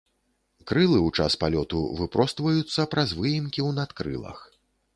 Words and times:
Крылы 0.71 0.95
ў 0.99 1.09
час 1.17 1.35
палёту 1.43 1.83
выпростваюцца 2.01 2.89
праз 2.97 3.09
выемкі 3.21 3.61
ў 3.69 3.79
надкрылах. 3.81 4.39